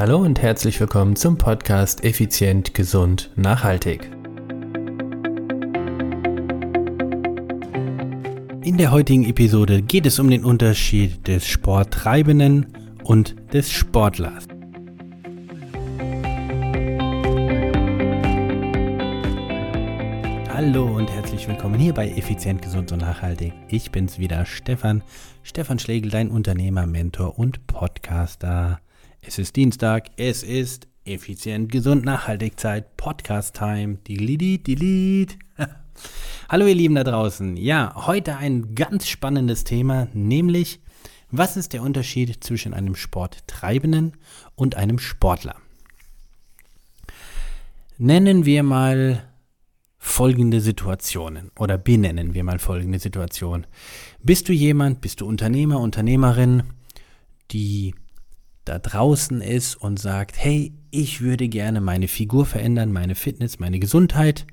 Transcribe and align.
Hallo 0.00 0.16
und 0.16 0.40
herzlich 0.40 0.80
willkommen 0.80 1.14
zum 1.14 1.36
Podcast 1.36 2.04
Effizient, 2.04 2.72
Gesund, 2.72 3.30
Nachhaltig. 3.36 4.10
In 8.62 8.78
der 8.78 8.92
heutigen 8.92 9.26
Episode 9.26 9.82
geht 9.82 10.06
es 10.06 10.18
um 10.18 10.30
den 10.30 10.42
Unterschied 10.42 11.28
des 11.28 11.46
Sporttreibenden 11.46 12.72
und 13.04 13.36
des 13.52 13.70
Sportlers. 13.70 14.46
Hallo 20.48 20.96
und 20.96 21.10
herzlich 21.10 21.46
willkommen 21.46 21.78
hier 21.78 21.92
bei 21.92 22.08
Effizient, 22.08 22.62
Gesund 22.62 22.90
und 22.92 23.02
Nachhaltig. 23.02 23.52
Ich 23.68 23.92
bin's 23.92 24.18
wieder, 24.18 24.46
Stefan. 24.46 25.02
Stefan 25.42 25.78
Schlegel, 25.78 26.10
dein 26.10 26.30
Unternehmer, 26.30 26.86
Mentor 26.86 27.38
und 27.38 27.66
Podcaster. 27.66 28.80
Es 29.22 29.38
ist 29.38 29.54
Dienstag, 29.56 30.10
es 30.16 30.42
ist 30.42 30.88
Effizient, 31.04 31.70
Gesund, 31.70 32.06
Nachhaltig 32.06 32.58
Zeit, 32.58 32.96
Podcast 32.96 33.54
Time. 33.54 33.98
Delete, 34.08 34.58
delete. 34.62 35.36
Hallo 36.48 36.66
ihr 36.66 36.74
Lieben 36.74 36.94
da 36.94 37.04
draußen. 37.04 37.58
Ja, 37.58 37.92
heute 38.06 38.38
ein 38.38 38.74
ganz 38.74 39.08
spannendes 39.08 39.64
Thema, 39.64 40.08
nämlich 40.14 40.80
was 41.30 41.58
ist 41.58 41.74
der 41.74 41.82
Unterschied 41.82 42.42
zwischen 42.42 42.72
einem 42.72 42.94
Sporttreibenden 42.94 44.14
und 44.54 44.76
einem 44.76 44.98
Sportler? 44.98 45.56
Nennen 47.98 48.46
wir 48.46 48.62
mal 48.62 49.22
folgende 49.98 50.62
Situationen 50.62 51.50
oder 51.58 51.76
benennen 51.76 52.32
wir 52.32 52.42
mal 52.42 52.58
folgende 52.58 52.98
Situation. 52.98 53.66
Bist 54.22 54.48
du 54.48 54.54
jemand, 54.54 55.02
bist 55.02 55.20
du 55.20 55.26
Unternehmer, 55.26 55.78
Unternehmerin, 55.78 56.62
die 57.50 57.94
da 58.64 58.78
draußen 58.78 59.40
ist 59.40 59.76
und 59.76 59.98
sagt, 59.98 60.36
hey, 60.38 60.72
ich 60.90 61.20
würde 61.20 61.48
gerne 61.48 61.80
meine 61.80 62.08
Figur 62.08 62.46
verändern, 62.46 62.92
meine 62.92 63.14
Fitness, 63.14 63.58
meine 63.58 63.78
Gesundheit, 63.78 64.46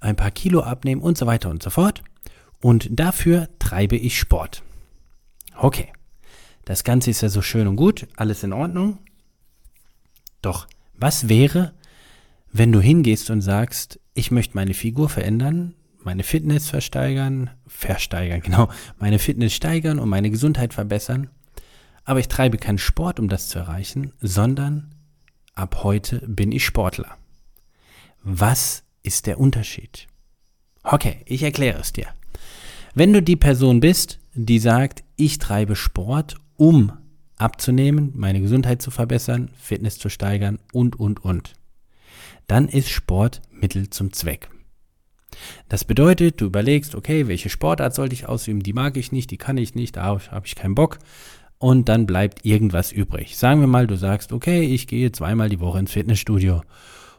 ein 0.00 0.16
paar 0.16 0.30
Kilo 0.30 0.60
abnehmen 0.60 1.02
und 1.02 1.18
so 1.18 1.26
weiter 1.26 1.50
und 1.50 1.62
so 1.62 1.70
fort. 1.70 2.02
Und 2.60 2.88
dafür 2.90 3.48
treibe 3.58 3.96
ich 3.96 4.18
Sport. 4.18 4.62
Okay, 5.56 5.92
das 6.64 6.84
Ganze 6.84 7.10
ist 7.10 7.20
ja 7.20 7.28
so 7.28 7.42
schön 7.42 7.66
und 7.66 7.76
gut, 7.76 8.06
alles 8.16 8.42
in 8.42 8.52
Ordnung. 8.52 8.98
Doch 10.42 10.66
was 10.94 11.28
wäre, 11.28 11.74
wenn 12.52 12.72
du 12.72 12.80
hingehst 12.80 13.30
und 13.30 13.40
sagst, 13.40 14.00
ich 14.14 14.30
möchte 14.30 14.56
meine 14.56 14.74
Figur 14.74 15.08
verändern, 15.08 15.74
meine 16.02 16.22
Fitness 16.22 16.68
versteigern, 16.68 17.50
versteigern, 17.66 18.40
genau, 18.44 18.68
meine 18.98 19.18
Fitness 19.18 19.54
steigern 19.54 19.98
und 19.98 20.08
meine 20.08 20.30
Gesundheit 20.30 20.74
verbessern, 20.74 21.30
aber 22.08 22.20
ich 22.20 22.28
treibe 22.28 22.56
keinen 22.56 22.78
Sport, 22.78 23.20
um 23.20 23.28
das 23.28 23.48
zu 23.48 23.58
erreichen, 23.58 24.12
sondern 24.22 24.94
ab 25.54 25.84
heute 25.84 26.26
bin 26.26 26.52
ich 26.52 26.64
Sportler. 26.64 27.18
Was 28.22 28.82
ist 29.02 29.26
der 29.26 29.38
Unterschied? 29.38 30.06
Okay, 30.82 31.20
ich 31.26 31.42
erkläre 31.42 31.78
es 31.78 31.92
dir. 31.92 32.06
Wenn 32.94 33.12
du 33.12 33.22
die 33.22 33.36
Person 33.36 33.80
bist, 33.80 34.20
die 34.32 34.58
sagt, 34.58 35.04
ich 35.16 35.36
treibe 35.36 35.76
Sport, 35.76 36.36
um 36.56 36.92
abzunehmen, 37.36 38.12
meine 38.14 38.40
Gesundheit 38.40 38.80
zu 38.80 38.90
verbessern, 38.90 39.50
Fitness 39.58 39.98
zu 39.98 40.08
steigern 40.08 40.60
und, 40.72 40.98
und, 40.98 41.22
und, 41.22 41.52
dann 42.46 42.68
ist 42.68 42.88
Sport 42.88 43.42
Mittel 43.50 43.90
zum 43.90 44.14
Zweck. 44.14 44.48
Das 45.68 45.84
bedeutet, 45.84 46.40
du 46.40 46.46
überlegst, 46.46 46.94
okay, 46.94 47.28
welche 47.28 47.50
Sportart 47.50 47.94
sollte 47.94 48.14
ich 48.14 48.26
ausüben, 48.26 48.62
die 48.62 48.72
mag 48.72 48.96
ich 48.96 49.12
nicht, 49.12 49.30
die 49.30 49.36
kann 49.36 49.58
ich 49.58 49.74
nicht, 49.74 49.96
da 49.96 50.04
habe 50.04 50.46
ich 50.46 50.54
keinen 50.54 50.74
Bock. 50.74 50.98
Und 51.58 51.88
dann 51.88 52.06
bleibt 52.06 52.44
irgendwas 52.44 52.92
übrig. 52.92 53.36
Sagen 53.36 53.60
wir 53.60 53.66
mal, 53.66 53.86
du 53.86 53.96
sagst, 53.96 54.32
okay, 54.32 54.62
ich 54.62 54.86
gehe 54.86 55.10
zweimal 55.10 55.48
die 55.48 55.60
Woche 55.60 55.80
ins 55.80 55.92
Fitnessstudio. 55.92 56.62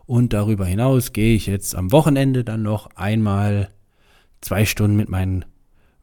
Und 0.05 0.33
darüber 0.33 0.65
hinaus 0.65 1.13
gehe 1.13 1.35
ich 1.35 1.45
jetzt 1.45 1.75
am 1.75 1.91
Wochenende 1.91 2.43
dann 2.43 2.63
noch 2.63 2.89
einmal 2.95 3.69
zwei 4.41 4.65
Stunden 4.65 4.95
mit 4.95 5.09
meinen 5.09 5.45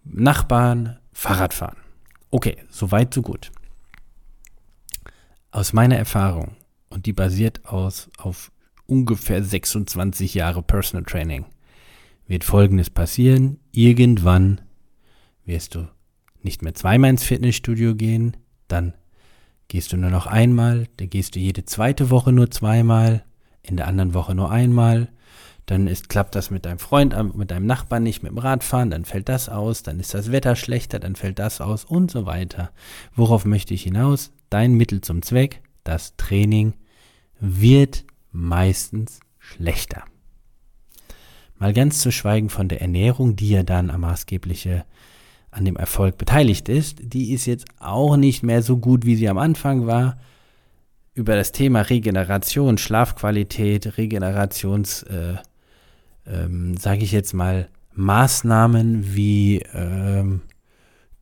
Nachbarn 0.05 0.99
Fahrrad 1.13 1.55
fahren. 1.55 1.79
Okay, 2.31 2.59
soweit, 2.69 3.15
so 3.15 3.23
gut. 3.23 3.51
Aus 5.51 5.73
meiner 5.73 5.97
Erfahrung, 5.97 6.57
und 6.91 7.07
die 7.07 7.15
basiert 7.15 7.65
aus, 7.65 8.11
auf 8.19 8.53
ungefähr 8.87 9.43
26 9.43 10.35
Jahre 10.35 10.63
Personal 10.63 11.05
Training, 11.05 11.47
wird 12.27 12.45
Folgendes 12.45 12.91
passieren. 12.91 13.59
Irgendwann 13.73 14.61
wirst 15.45 15.75
du 15.75 15.89
nicht 16.47 16.63
mehr 16.63 16.75
zweimal 16.75 17.11
ins 17.11 17.25
Fitnessstudio 17.25 17.95
gehen, 17.95 18.37
dann 18.69 18.95
gehst 19.69 19.93
du 19.93 19.97
nur 19.99 20.11
noch 20.11 20.27
einmal, 20.27 20.87
dann 20.97 21.11
gehst 21.11 21.35
du 21.35 21.41
jede 21.41 21.67
zweite 21.67 22.09
Woche 22.09 22.33
nur 22.33 22.51
zweimal, 22.51 23.25
in 23.63 23.77
der 23.77 23.89
anderen 23.89 24.15
Woche 24.15 24.35
nur 24.35 24.51
einmal, 24.51 25.09
dann 25.67 25.89
ist, 25.89 26.09
klappt 26.09 26.37
das 26.37 26.51
mit 26.51 26.65
deinem 26.65 26.79
Freund, 26.79 27.15
mit 27.37 27.51
deinem 27.51 27.67
Nachbarn 27.67 28.05
nicht 28.05 28.23
mit 28.23 28.31
dem 28.31 28.39
Radfahren, 28.39 28.91
dann 28.91 29.05
fällt 29.05 29.29
das 29.29 29.49
aus, 29.49 29.83
dann 29.83 29.99
ist 29.99 30.15
das 30.15 30.31
Wetter 30.31 30.55
schlechter, 30.55 31.01
dann 31.01 31.17
fällt 31.17 31.41
das 31.41 31.61
aus 31.61 31.85
und 31.85 32.11
so 32.11 32.25
weiter. 32.25 32.71
Worauf 33.15 33.45
möchte 33.45 33.75
ich 33.75 33.83
hinaus? 33.83 34.33
Dein 34.49 34.75
Mittel 34.75 35.01
zum 35.01 35.23
Zweck, 35.23 35.61
das 35.83 36.17
Training, 36.17 36.75
wird 37.41 38.05
meistens 38.31 39.19
schlechter. 39.39 40.05
Mal 41.59 41.73
ganz 41.73 41.99
zu 41.99 42.13
schweigen 42.13 42.51
von 42.51 42.69
der 42.69 42.81
Ernährung, 42.81 43.35
die 43.35 43.51
ja 43.51 43.65
dann 43.65 43.91
am 43.91 44.03
maßgebliche 44.03 44.85
an 45.57 45.65
dem 45.65 45.77
Erfolg 45.77 46.19
beteiligt 46.19 46.69
ist, 46.69 46.99
die 47.01 47.33
ist 47.33 47.47
jetzt 47.47 47.65
auch 47.79 48.17
nicht 48.17 48.43
mehr 48.43 48.63
so 48.63 48.77
gut, 48.77 49.07
wie 49.07 49.17
sie 49.17 49.29
am 49.29 49.39
Anfang 49.39 49.87
war. 49.87 50.19
Über 51.15 51.35
das 51.35 51.51
Thema 51.51 51.81
Regeneration, 51.81 52.77
Schlafqualität, 52.77 53.97
Regenerations, 53.97 55.03
äh, 55.05 55.37
ähm, 56.27 56.77
sage 56.77 57.05
ich 57.05 57.13
jetzt 57.13 57.33
mal, 57.33 57.69
Maßnahmen 57.95 59.15
wie 59.15 59.63
ähm, 59.73 60.43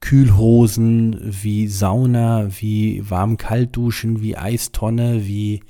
Kühlhosen, 0.00 1.16
wie 1.22 1.68
Sauna, 1.68 2.48
wie 2.58 3.08
warm-kalt-Duschen, 3.08 4.20
wie 4.20 4.36
Eistonne, 4.36 5.26
wie 5.26 5.62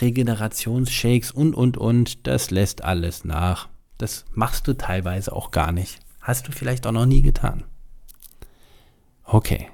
Regenerationsshakes 0.00 1.30
und, 1.30 1.54
und, 1.54 1.76
und, 1.76 2.26
das 2.26 2.50
lässt 2.50 2.82
alles 2.82 3.24
nach. 3.24 3.68
Das 3.98 4.24
machst 4.32 4.66
du 4.66 4.72
teilweise 4.74 5.32
auch 5.32 5.52
gar 5.52 5.70
nicht. 5.70 6.00
Hast 6.20 6.48
du 6.48 6.52
vielleicht 6.52 6.88
auch 6.88 6.92
noch 6.92 7.06
nie 7.06 7.22
getan. 7.22 7.62
Okay. 9.32 9.68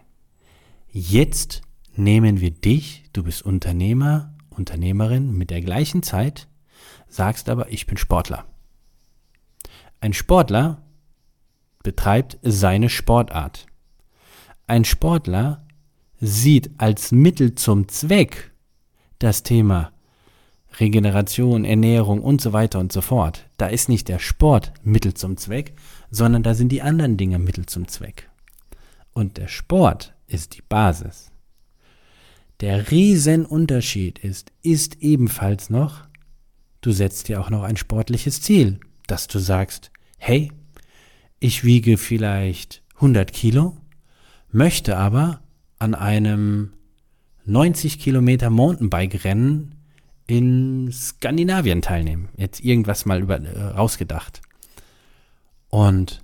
Jetzt 0.90 1.62
nehmen 1.94 2.42
wir 2.42 2.50
dich, 2.50 3.04
du 3.14 3.22
bist 3.22 3.40
Unternehmer, 3.40 4.34
Unternehmerin 4.50 5.32
mit 5.32 5.48
der 5.48 5.62
gleichen 5.62 6.02
Zeit, 6.02 6.46
sagst 7.08 7.48
aber, 7.48 7.72
ich 7.72 7.86
bin 7.86 7.96
Sportler. 7.96 8.44
Ein 9.98 10.12
Sportler 10.12 10.82
betreibt 11.82 12.36
seine 12.42 12.90
Sportart. 12.90 13.66
Ein 14.66 14.84
Sportler 14.84 15.64
sieht 16.20 16.72
als 16.76 17.10
Mittel 17.10 17.54
zum 17.54 17.88
Zweck 17.88 18.52
das 19.18 19.42
Thema 19.42 19.90
Regeneration, 20.80 21.64
Ernährung 21.64 22.20
und 22.20 22.42
so 22.42 22.52
weiter 22.52 22.78
und 22.78 22.92
so 22.92 23.00
fort. 23.00 23.48
Da 23.56 23.68
ist 23.68 23.88
nicht 23.88 24.08
der 24.08 24.18
Sport 24.18 24.74
Mittel 24.82 25.14
zum 25.14 25.38
Zweck, 25.38 25.72
sondern 26.10 26.42
da 26.42 26.52
sind 26.52 26.72
die 26.72 26.82
anderen 26.82 27.16
Dinge 27.16 27.38
Mittel 27.38 27.64
zum 27.64 27.88
Zweck. 27.88 28.28
Und 29.16 29.38
der 29.38 29.48
Sport 29.48 30.12
ist 30.26 30.58
die 30.58 30.62
Basis. 30.68 31.30
Der 32.60 32.90
Riesenunterschied 32.90 34.18
ist, 34.18 34.52
ist 34.60 34.96
ebenfalls 35.00 35.70
noch, 35.70 36.06
du 36.82 36.92
setzt 36.92 37.28
dir 37.28 37.40
auch 37.40 37.48
noch 37.48 37.62
ein 37.62 37.78
sportliches 37.78 38.42
Ziel, 38.42 38.78
dass 39.06 39.26
du 39.26 39.38
sagst, 39.38 39.90
hey, 40.18 40.52
ich 41.40 41.64
wiege 41.64 41.96
vielleicht 41.96 42.82
100 42.96 43.32
Kilo, 43.32 43.78
möchte 44.52 44.98
aber 44.98 45.40
an 45.78 45.94
einem 45.94 46.74
90 47.46 47.98
Kilometer 47.98 48.50
Mountainbike-Rennen 48.50 49.76
in 50.26 50.92
Skandinavien 50.92 51.80
teilnehmen. 51.80 52.28
Jetzt 52.36 52.60
irgendwas 52.60 53.06
mal 53.06 53.22
über, 53.22 53.40
äh, 53.40 53.62
rausgedacht. 53.62 54.42
Und 55.70 56.20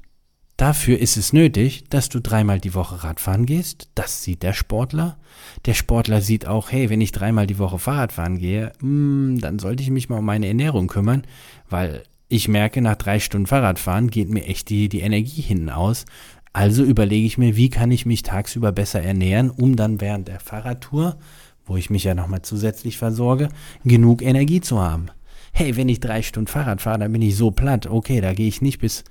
dafür 0.62 0.98
ist 0.98 1.16
es 1.16 1.32
nötig, 1.32 1.84
dass 1.90 2.08
du 2.08 2.20
dreimal 2.20 2.60
die 2.60 2.74
Woche 2.74 3.02
Radfahren 3.02 3.46
gehst. 3.46 3.88
Das 3.96 4.22
sieht 4.22 4.44
der 4.44 4.52
Sportler. 4.52 5.18
Der 5.66 5.74
Sportler 5.74 6.20
sieht 6.20 6.46
auch, 6.46 6.70
hey, 6.70 6.88
wenn 6.88 7.00
ich 7.00 7.10
dreimal 7.10 7.48
die 7.48 7.58
Woche 7.58 7.80
Fahrradfahren 7.80 8.38
gehe, 8.38 8.72
hm, 8.80 9.38
dann 9.40 9.58
sollte 9.58 9.82
ich 9.82 9.90
mich 9.90 10.08
mal 10.08 10.18
um 10.18 10.24
meine 10.24 10.46
Ernährung 10.46 10.86
kümmern, 10.86 11.24
weil 11.68 12.04
ich 12.28 12.46
merke, 12.46 12.80
nach 12.80 12.96
drei 12.96 13.18
Stunden 13.18 13.46
Fahrradfahren 13.46 14.08
geht 14.08 14.30
mir 14.30 14.44
echt 14.44 14.70
die, 14.70 14.88
die 14.88 15.00
Energie 15.00 15.42
hinten 15.42 15.68
aus. 15.68 16.04
Also 16.52 16.84
überlege 16.84 17.26
ich 17.26 17.38
mir, 17.38 17.56
wie 17.56 17.68
kann 17.68 17.90
ich 17.90 18.06
mich 18.06 18.22
tagsüber 18.22 18.70
besser 18.70 19.02
ernähren, 19.02 19.50
um 19.50 19.74
dann 19.74 20.00
während 20.00 20.28
der 20.28 20.38
Fahrradtour 20.38 21.18
wo 21.66 21.76
ich 21.76 21.90
mich 21.90 22.04
ja 22.04 22.14
nochmal 22.14 22.42
zusätzlich 22.42 22.98
versorge, 22.98 23.48
genug 23.84 24.22
Energie 24.22 24.60
zu 24.60 24.80
haben. 24.80 25.06
Hey, 25.52 25.76
wenn 25.76 25.88
ich 25.88 26.00
drei 26.00 26.22
Stunden 26.22 26.48
Fahrrad 26.48 26.80
fahre, 26.80 27.00
dann 27.00 27.12
bin 27.12 27.22
ich 27.22 27.36
so 27.36 27.50
platt. 27.50 27.86
Okay, 27.86 28.20
da 28.20 28.32
gehe 28.32 28.48
ich 28.48 28.62
nicht 28.62 28.80
bis, 28.80 29.04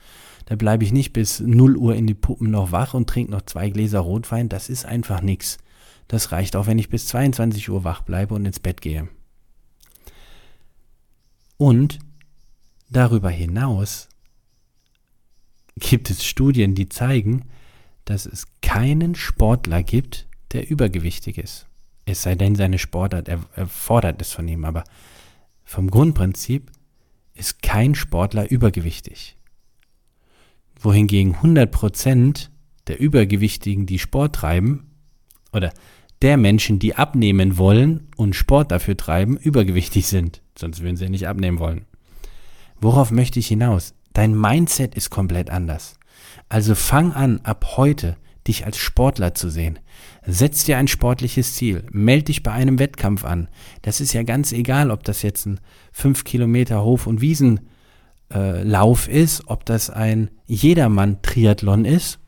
da 0.52 0.58
bleibe 0.58 0.84
ich 0.84 0.92
nicht 0.92 1.14
bis 1.14 1.40
0 1.40 1.78
Uhr 1.78 1.96
in 1.96 2.08
die 2.08 2.14
Puppen 2.14 2.52
noch 2.52 2.74
wach 2.74 2.94
und 2.94 3.10
trinke 3.10 3.32
noch 3.32 3.44
zwei 3.44 3.70
Gläser 3.70 4.02
Rotwein. 4.02 4.50
Das 4.50 4.68
ist 4.68 4.86
einfach 4.86 5.22
nichts. 5.22 5.60
Das 6.10 6.34
reicht 6.34 6.58
auch, 6.58 6.68
wenn 6.68 6.78
ich 6.78 6.90
bis 6.90 7.08
22 7.08 7.70
Uhr 7.70 7.86
wach 7.86 8.02
bleibe 8.02 8.34
und 8.36 8.46
ins 8.46 8.60
Bett 8.60 8.82
gehe. 8.82 9.08
Und 11.56 12.00
darüber 12.90 13.30
hinaus 13.30 14.10
gibt 15.78 16.10
es 16.10 16.26
Studien, 16.26 16.76
die 16.76 16.90
zeigen, 16.90 17.46
dass 18.04 18.26
es 18.26 18.46
keinen 18.62 19.16
Sportler 19.16 19.84
gibt, 19.84 20.28
der 20.52 20.70
übergewichtig 20.70 21.38
ist. 21.38 21.68
Es 22.04 22.24
sei 22.24 22.36
denn, 22.36 22.56
seine 22.56 22.78
Sportart 22.78 23.30
erfordert 23.30 24.22
es 24.22 24.34
von 24.34 24.50
ihm, 24.50 24.66
aber 24.66 24.84
vom 25.64 25.90
Grundprinzip 25.90 26.74
ist 27.36 27.62
kein 27.62 27.96
Sportler 27.96 28.52
übergewichtig. 28.52 29.38
Wohingegen 30.82 31.36
100% 31.36 32.50
der 32.88 33.00
Übergewichtigen, 33.00 33.86
die 33.86 34.00
Sport 34.00 34.36
treiben, 34.36 34.92
oder 35.54 35.72
der 36.22 36.38
Menschen, 36.38 36.80
die 36.80 36.96
abnehmen 36.96 37.58
wollen 37.58 38.08
und 38.16 38.36
Sport 38.36 38.72
dafür 38.72 38.98
treiben, 38.98 39.38
übergewichtig 39.38 40.08
sind. 40.08 40.42
Sonst 40.58 40.82
würden 40.82 40.96
sie 40.96 41.10
nicht 41.10 41.28
abnehmen 41.28 41.60
wollen. 41.60 41.86
Worauf 42.80 43.12
möchte 43.12 43.40
ich 43.40 43.48
hinaus? 43.48 43.94
Dein 44.14 44.40
Mindset 44.40 44.96
ist 44.96 45.10
komplett 45.10 45.50
anders. 45.50 46.00
Also 46.50 46.76
fang 46.76 47.14
an, 47.14 47.40
ab 47.44 47.74
heute 47.78 48.18
dich 48.48 48.66
als 48.66 48.78
Sportler 48.78 49.36
zu 49.36 49.50
sehen. 49.50 49.80
Setz 50.26 50.64
dir 50.64 50.78
ein 50.78 50.88
sportliches 50.88 51.56
Ziel. 51.56 51.86
Meld 51.92 52.28
dich 52.28 52.44
bei 52.44 52.52
einem 52.52 52.80
Wettkampf 52.80 53.24
an. 53.24 53.50
Das 53.84 54.02
ist 54.02 54.14
ja 54.14 54.24
ganz 54.24 54.52
egal, 54.52 54.92
ob 54.92 55.04
das 55.04 55.22
jetzt 55.22 55.46
ein 55.46 55.60
5 55.92 56.24
Kilometer 56.24 56.84
Hof- 56.84 57.08
und 57.08 57.22
Wiesenlauf 57.22 57.71
äh, 58.34 59.22
ist, 59.22 59.44
ob 59.48 59.66
das 59.66 59.90
ein 59.90 60.32
Jedermann-Triathlon 60.48 61.86
ist 61.86 62.20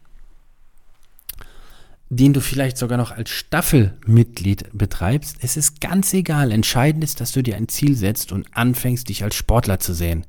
den 2.16 2.34
du 2.34 2.42
vielleicht 2.42 2.78
sogar 2.78 2.98
noch 2.98 3.12
als 3.12 3.30
Staffelmitglied 3.30 4.70
betreibst, 4.74 5.38
es 5.42 5.58
ist 5.58 5.82
ganz 5.82 6.14
egal. 6.14 6.52
Entscheidend 6.52 7.04
ist, 7.04 7.22
dass 7.22 7.32
du 7.32 7.42
dir 7.42 7.56
ein 7.56 7.68
Ziel 7.68 7.96
setzt 7.96 8.32
und 8.32 8.46
anfängst, 8.56 9.10
dich 9.10 9.24
als 9.24 9.36
Sportler 9.36 9.80
zu 9.80 9.94
sehen. 9.94 10.26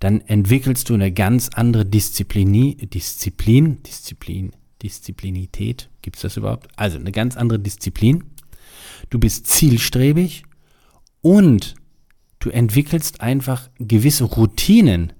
Dann 0.00 0.20
entwickelst 0.22 0.88
du 0.88 0.94
eine 0.94 1.12
ganz 1.12 1.50
andere 1.54 1.84
Disziplin, 1.84 2.76
Disziplin, 2.78 3.82
Disziplin, 3.82 4.52
Disziplinität. 4.82 5.88
Gibt 6.02 6.16
es 6.16 6.22
das 6.22 6.36
überhaupt? 6.36 6.68
Also 6.76 6.98
eine 6.98 7.12
ganz 7.12 7.36
andere 7.36 7.58
Disziplin. 7.58 8.24
Du 9.08 9.18
bist 9.18 9.46
zielstrebig 9.46 10.44
und 11.20 11.74
du 12.40 12.50
entwickelst 12.50 13.20
einfach 13.20 13.70
gewisse 13.78 14.24
Routinen, 14.24 15.12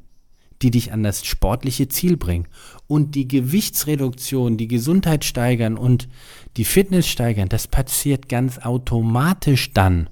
die 0.63 0.71
dich 0.71 0.93
an 0.93 1.03
das 1.03 1.25
sportliche 1.25 1.89
Ziel 1.89 2.17
bringen. 2.17 2.49
Und 2.87 3.15
die 3.15 3.29
Gewichtsreduktion, 3.29 4.57
die 4.57 4.69
Gesundheit 4.69 5.25
steigern 5.25 5.79
und 5.79 6.09
die 6.57 6.65
Fitness 6.65 7.07
steigern, 7.09 7.49
das 7.49 7.69
passiert 7.69 8.29
ganz 8.29 8.59
automatisch 8.59 9.73
dann, 9.73 10.11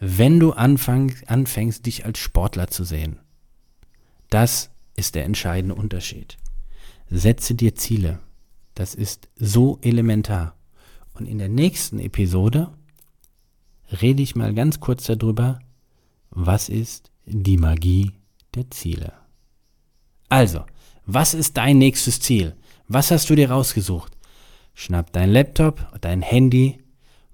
wenn 0.00 0.38
du 0.40 0.52
anfang, 0.52 1.14
anfängst, 1.26 1.86
dich 1.86 2.04
als 2.04 2.18
Sportler 2.18 2.68
zu 2.68 2.84
sehen. 2.84 3.20
Das 4.28 4.70
ist 4.96 5.14
der 5.14 5.24
entscheidende 5.24 5.74
Unterschied. 5.74 6.36
Setze 7.08 7.54
dir 7.54 7.74
Ziele. 7.74 8.18
Das 8.74 8.94
ist 8.94 9.28
so 9.36 9.78
elementar. 9.82 10.56
Und 11.14 11.26
in 11.26 11.38
der 11.38 11.48
nächsten 11.48 12.00
Episode 12.00 12.72
rede 13.90 14.22
ich 14.22 14.36
mal 14.36 14.54
ganz 14.54 14.80
kurz 14.80 15.04
darüber, 15.04 15.60
was 16.30 16.68
ist 16.68 17.10
die 17.26 17.56
Magie 17.56 18.12
der 18.54 18.70
Ziele. 18.70 19.12
Also, 20.28 20.64
was 21.06 21.32
ist 21.34 21.56
dein 21.56 21.78
nächstes 21.78 22.20
Ziel? 22.20 22.54
Was 22.88 23.10
hast 23.10 23.30
du 23.30 23.34
dir 23.34 23.50
rausgesucht? 23.50 24.12
Schnapp 24.74 25.12
dein 25.12 25.30
Laptop, 25.30 25.98
dein 26.00 26.22
Handy, 26.22 26.78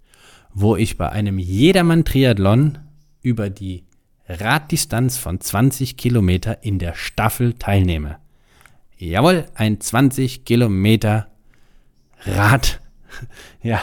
wo 0.52 0.76
ich 0.76 0.98
bei 0.98 1.08
einem 1.08 1.38
Jedermann-Triathlon 1.38 2.78
über 3.22 3.48
die 3.48 3.84
Raddistanz 4.28 5.18
von 5.18 5.40
20 5.40 5.96
Kilometer 5.96 6.62
in 6.64 6.78
der 6.78 6.94
Staffel 6.94 7.54
teilnehme. 7.54 8.16
Jawohl, 8.98 9.46
ein 9.54 9.80
20 9.80 10.44
Kilometer 10.44 11.28
Rad, 12.24 12.80
ja, 13.62 13.80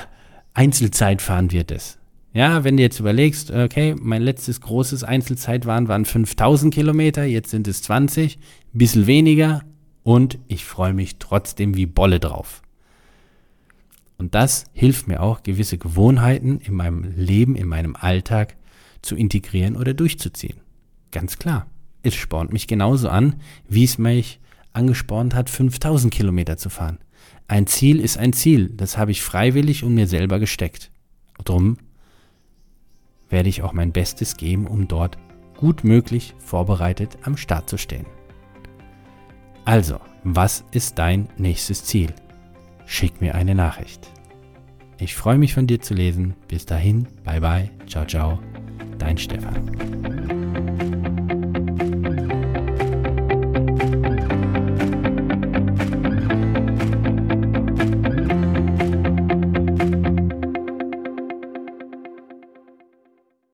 Einzelzeitfahren 0.54 1.51
wird 1.51 1.72
es. 1.72 1.99
Ja, 2.31 2.63
wenn 2.63 2.77
du 2.77 2.83
jetzt 2.83 2.99
überlegst, 2.99 3.51
okay, 3.51 3.95
mein 3.99 4.21
letztes 4.21 4.61
großes 4.61 5.03
Einzelzeitfahren 5.03 5.87
waren 5.87 6.05
5000 6.05 6.73
Kilometer, 6.73 7.23
jetzt 7.23 7.49
sind 7.49 7.67
es 7.67 7.81
20, 7.81 8.37
bisschen 8.71 9.07
weniger, 9.07 9.63
und 10.03 10.39
ich 10.47 10.65
freue 10.65 10.93
mich 10.93 11.17
trotzdem 11.17 11.75
wie 11.75 11.85
Bolle 11.85 12.19
drauf. 12.19 12.61
Und 14.17 14.35
das 14.35 14.65
hilft 14.73 15.07
mir 15.07 15.21
auch, 15.21 15.43
gewisse 15.43 15.77
Gewohnheiten 15.77 16.59
in 16.59 16.73
meinem 16.73 17.03
Leben, 17.15 17.55
in 17.55 17.67
meinem 17.67 17.95
Alltag 17.95 18.55
zu 19.01 19.15
integrieren 19.15 19.75
oder 19.75 19.93
durchzuziehen. 19.93 20.57
Ganz 21.11 21.39
klar. 21.39 21.67
Es 22.03 22.15
spornt 22.15 22.53
mich 22.53 22.67
genauso 22.67 23.09
an, 23.09 23.35
wie 23.67 23.83
es 23.83 23.97
mich 23.97 24.39
angespornt 24.73 25.35
hat, 25.35 25.49
5000 25.49 26.13
Kilometer 26.13 26.57
zu 26.57 26.69
fahren. 26.69 26.99
Ein 27.47 27.67
Ziel 27.67 27.99
ist 27.99 28.17
ein 28.17 28.33
Ziel. 28.33 28.69
Das 28.75 28.97
habe 28.97 29.11
ich 29.11 29.21
freiwillig 29.21 29.83
und 29.83 29.95
mir 29.95 30.07
selber 30.07 30.39
gesteckt. 30.39 30.91
Drum 31.43 31.77
werde 33.29 33.49
ich 33.49 33.61
auch 33.61 33.73
mein 33.73 33.91
Bestes 33.91 34.37
geben, 34.37 34.67
um 34.67 34.87
dort 34.87 35.17
gut 35.57 35.83
möglich 35.83 36.35
vorbereitet 36.39 37.17
am 37.23 37.37
Start 37.37 37.69
zu 37.69 37.77
stehen. 37.77 38.05
Also, 39.65 39.99
was 40.23 40.63
ist 40.71 40.97
dein 40.97 41.27
nächstes 41.37 41.83
Ziel? 41.83 42.13
Schick 42.85 43.21
mir 43.21 43.35
eine 43.35 43.55
Nachricht. 43.55 44.09
Ich 44.97 45.15
freue 45.15 45.37
mich 45.37 45.53
von 45.53 45.67
dir 45.67 45.79
zu 45.79 45.93
lesen. 45.93 46.33
Bis 46.47 46.65
dahin, 46.65 47.07
bye 47.23 47.39
bye, 47.39 47.69
ciao 47.87 48.05
ciao, 48.05 48.39
dein 48.97 49.17
Stefan. 49.17 50.38